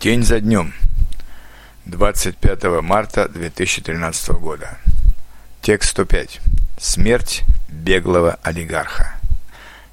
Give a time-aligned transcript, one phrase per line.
[0.00, 0.72] День за днем.
[1.84, 4.78] 25 марта 2013 года.
[5.60, 6.40] Текст 105.
[6.78, 9.20] Смерть беглого олигарха.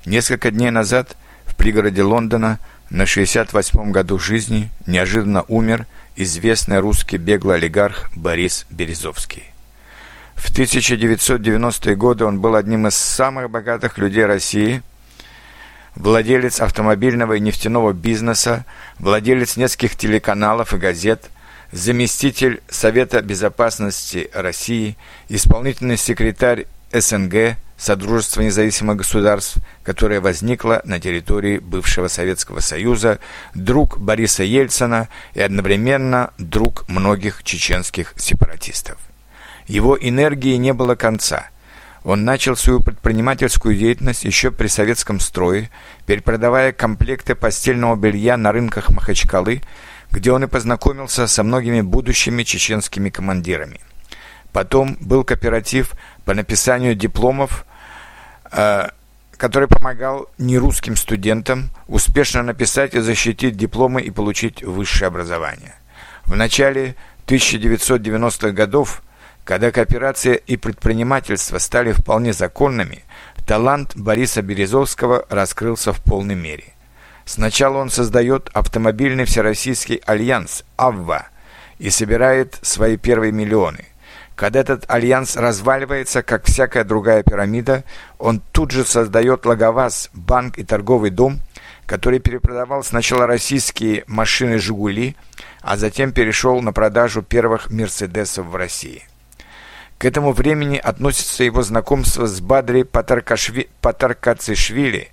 [0.05, 2.57] Несколько дней назад в пригороде Лондона
[2.89, 5.85] на 68-м году жизни неожиданно умер
[6.15, 9.43] известный русский беглый олигарх Борис Березовский.
[10.35, 14.81] В 1990-е годы он был одним из самых богатых людей России–
[15.97, 18.65] владелец автомобильного и нефтяного бизнеса,
[18.99, 21.29] владелец нескольких телеканалов и газет,
[21.71, 24.95] заместитель Совета Безопасности России,
[25.27, 33.19] исполнительный секретарь СНГ, Содружества независимых государств, которое возникло на территории бывшего Советского Союза,
[33.53, 38.97] друг Бориса Ельцина и одновременно друг многих чеченских сепаратистов.
[39.67, 41.49] Его энергии не было конца–
[42.03, 45.69] он начал свою предпринимательскую деятельность еще при советском строе,
[46.05, 49.61] перепродавая комплекты постельного белья на рынках Махачкалы,
[50.11, 53.81] где он и познакомился со многими будущими чеченскими командирами.
[54.53, 55.93] Потом был кооператив
[56.25, 57.65] по написанию дипломов,
[58.51, 58.87] э,
[59.37, 65.75] который помогал нерусским студентам успешно написать и защитить дипломы и получить высшее образование.
[66.25, 66.95] В начале
[67.27, 69.03] 1990-х годов
[69.47, 73.05] когда кооперация и предпринимательство стали вполне законными,
[73.45, 76.65] талант Бориса Березовского раскрылся в полной мере.
[77.23, 81.27] Сначала он создает автомобильный всероссийский альянс «АВВА»
[81.79, 83.85] и собирает свои первые миллионы.
[84.35, 87.85] Когда этот альянс разваливается, как всякая другая пирамида,
[88.19, 91.39] он тут же создает ЛогоВАЗ, банк и торговый дом,
[91.85, 95.15] который перепродавал сначала российские машины «Жигули»,
[95.61, 99.05] а затем перешел на продажу первых «Мерседесов» в России.
[99.97, 102.83] К этому времени относится его знакомство с Бадри.
[102.83, 105.09] Патаркацишвили,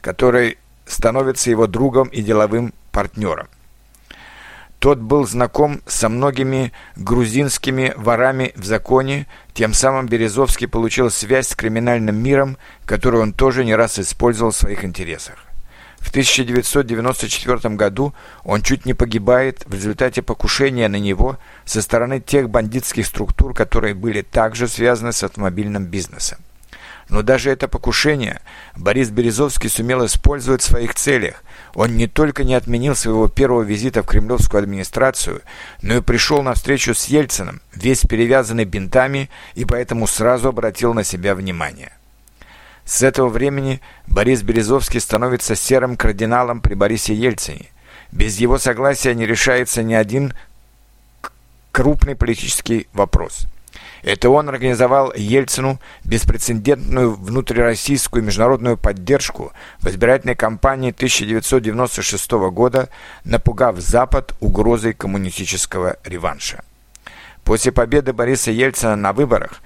[0.00, 3.48] который становится его другом и деловым партнером.
[4.78, 11.56] Тот был знаком со многими грузинскими ворами в законе, тем самым Березовский получил связь с
[11.56, 12.56] криминальным миром,
[12.86, 15.47] которую он тоже не раз использовал в своих интересах.
[15.98, 18.14] В 1994 году
[18.44, 23.94] он чуть не погибает в результате покушения на него со стороны тех бандитских структур, которые
[23.94, 26.38] были также связаны с автомобильным бизнесом.
[27.08, 28.40] Но даже это покушение
[28.76, 31.42] Борис Березовский сумел использовать в своих целях.
[31.74, 35.42] Он не только не отменил своего первого визита в кремлевскую администрацию,
[35.80, 41.02] но и пришел на встречу с Ельциным, весь перевязанный бинтами, и поэтому сразу обратил на
[41.02, 41.92] себя внимание.
[42.88, 47.66] С этого времени Борис Березовский становится серым кардиналом при Борисе Ельцине.
[48.12, 50.32] Без его согласия не решается ни один
[51.70, 53.46] крупный политический вопрос.
[54.02, 62.88] Это он организовал Ельцину беспрецедентную внутрироссийскую международную поддержку в избирательной кампании 1996 года,
[63.22, 66.64] напугав Запад угрозой коммунистического реванша.
[67.44, 69.60] После победы Бориса Ельцина на выборах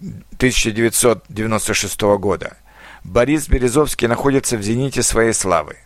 [0.00, 2.56] 1996 года.
[3.04, 5.76] Борис Березовский находится в зените своей славы.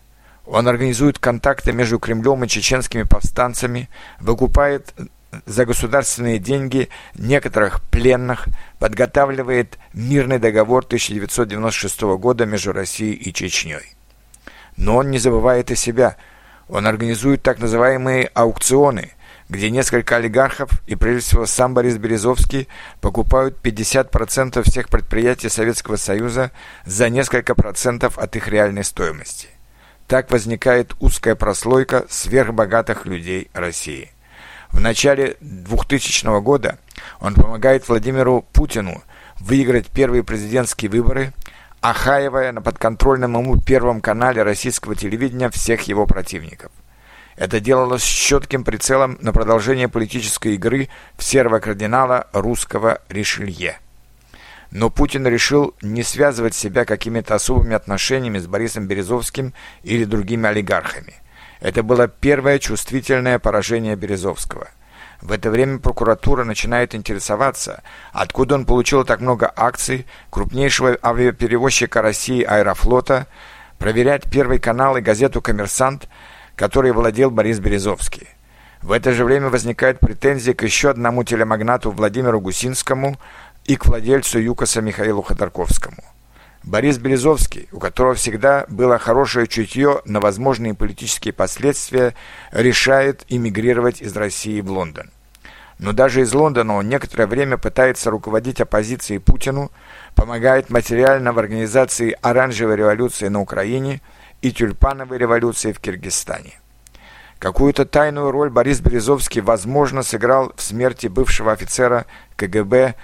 [0.47, 3.89] Он организует контакты между Кремлем и чеченскими повстанцами,
[4.21, 4.95] выкупает
[5.47, 8.47] за государственные деньги некоторых пленных,
[8.79, 13.97] подготавливает мирный договор 1996 года между Россией и Чечней.
[14.77, 16.17] Но он не забывает и себя.
[16.69, 19.13] Он организует так называемые аукционы–
[19.49, 22.69] где несколько олигархов и прежде всего сам Борис Березовский
[23.01, 26.51] покупают 50% всех предприятий Советского Союза
[26.87, 29.49] за несколько процентов от их реальной стоимости.
[30.07, 34.11] Так возникает узкая прослойка сверхбогатых людей России.
[34.71, 36.79] В начале 2000 года
[37.21, 39.03] он помогает Владимиру Путину
[39.39, 41.33] выиграть первые президентские выборы,
[41.81, 46.73] охаивая на подконтрольном ему Первом канале российского телевидения всех его противников.
[47.37, 53.79] Это делалось с четким прицелом на продолжение политической игры в серого кардинала русского Ришелье.
[54.71, 59.53] Но Путин решил не связывать себя какими-то особыми отношениями с Борисом Березовским
[59.83, 61.15] или другими олигархами.
[61.61, 64.69] Это было первое чувствительное поражение Березовского.
[65.23, 67.83] В это время прокуратура начинает интересоваться,
[68.13, 73.27] откуда он получил так много акций крупнейшего авиаперевозчика России Аэрофлота,
[73.79, 76.09] проверять Первый канал и газету «Коммерсант»,
[76.57, 78.29] которой владел Борис Березовский.
[78.83, 83.17] В это же время возникают претензии к еще одному телемагнату Владимиру Гусинскому
[83.65, 86.05] и к владельцу ЮКОСа Михаилу Ходорковскому.
[86.63, 92.15] Борис Березовский, у которого всегда было хорошее чутье на возможные политические последствия,
[92.53, 95.11] решает эмигрировать из России в Лондон.
[95.79, 99.73] Но даже из Лондона он некоторое время пытается руководить оппозицией Путину,
[100.15, 104.01] помогает материально в организации оранжевой революции на Украине–
[104.45, 106.61] и тюльпановой революции в Киргизстане.
[107.39, 112.05] Какую-то тайную роль Борис Березовский, возможно, сыграл в смерти бывшего офицера
[112.37, 112.95] КГБ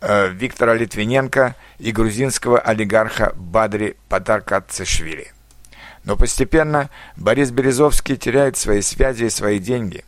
[0.00, 5.32] э, Виктора Литвиненко и грузинского олигарха Бадри Патаркацешвили.
[6.04, 10.02] Но постепенно Борис Березовский теряет свои связи и свои деньги.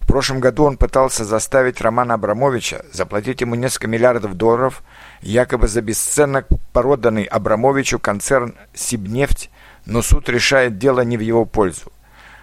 [0.00, 4.82] В прошлом году он пытался заставить Романа Абрамовича заплатить ему несколько миллиардов долларов,
[5.20, 9.50] якобы за бесценок породанный Абрамовичу концерн «Сибнефть»,
[9.86, 11.92] но суд решает дело не в его пользу.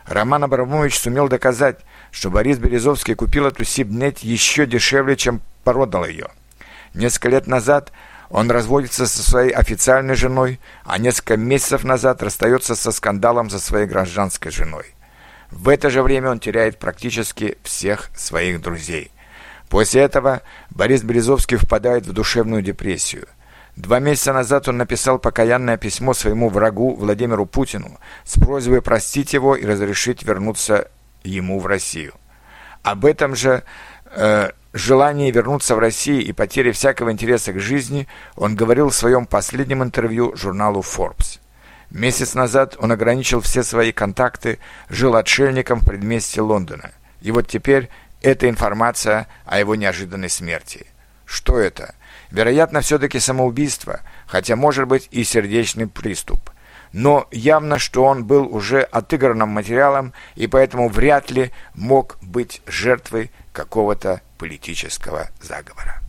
[0.06, 1.80] Роман Абрамович сумел доказать,
[2.12, 6.28] что Борис Березовский купил эту Сибнефть еще дешевле, чем продал ее.
[6.94, 7.92] Несколько лет назад
[8.30, 13.88] он разводится со своей официальной женой, а несколько месяцев назад расстается со скандалом за своей
[13.88, 14.96] гражданской женой.
[15.50, 19.12] В это же время он теряет практически всех своих друзей.
[19.70, 23.28] После этого Борис Березовский впадает в душевную депрессию.
[23.76, 29.56] Два месяца назад он написал покаянное письмо своему врагу Владимиру Путину с просьбой простить его
[29.56, 30.90] и разрешить вернуться
[31.24, 32.14] ему в Россию.
[32.84, 33.64] Об этом же
[34.12, 39.26] э, желании вернуться в Россию и потере всякого интереса к жизни он говорил в своем
[39.26, 41.40] последнем интервью журналу Forbes.
[41.90, 44.60] Месяц назад он ограничил все свои контакты,
[44.90, 46.92] жил отшельником в предместье Лондона.
[47.22, 47.90] И вот теперь
[48.22, 50.88] эта информация о его неожиданной смерти.
[51.26, 51.96] Что это?
[52.32, 56.50] Вероятно, все-таки самоубийство, хотя, может быть, и сердечный приступ.
[56.94, 63.32] Но явно, что он был уже отыгранным материалом и поэтому вряд ли мог быть жертвой
[63.54, 66.02] какого-то политического заговора.